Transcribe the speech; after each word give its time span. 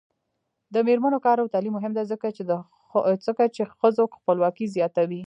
د 0.73 0.75
میرمنو 0.87 1.23
کار 1.25 1.37
او 1.41 1.51
تعلیم 1.53 1.73
مهم 1.77 1.91
دی 1.95 2.03
ځکه 3.25 3.45
چې 3.55 3.63
ښځو 3.79 4.03
خپلواکي 4.17 4.65
زیاتوي. 4.75 5.19